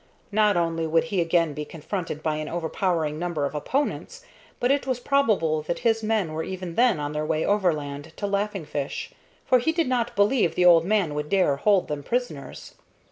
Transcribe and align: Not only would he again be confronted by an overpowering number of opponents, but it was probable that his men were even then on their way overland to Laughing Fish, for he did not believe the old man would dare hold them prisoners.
Not 0.31 0.57
only 0.57 0.87
would 0.87 1.03
he 1.03 1.21
again 1.21 1.53
be 1.53 1.63
confronted 1.63 2.23
by 2.23 2.37
an 2.37 2.49
overpowering 2.49 3.19
number 3.19 3.45
of 3.45 3.53
opponents, 3.53 4.25
but 4.59 4.71
it 4.71 4.87
was 4.87 4.99
probable 4.99 5.61
that 5.61 5.77
his 5.85 6.01
men 6.01 6.33
were 6.33 6.41
even 6.41 6.73
then 6.73 6.99
on 6.99 7.11
their 7.11 7.23
way 7.23 7.45
overland 7.45 8.11
to 8.15 8.25
Laughing 8.25 8.65
Fish, 8.65 9.11
for 9.45 9.59
he 9.59 9.71
did 9.71 9.87
not 9.87 10.15
believe 10.15 10.55
the 10.55 10.65
old 10.65 10.85
man 10.85 11.13
would 11.13 11.29
dare 11.29 11.55
hold 11.57 11.87
them 11.87 12.01
prisoners. 12.01 12.73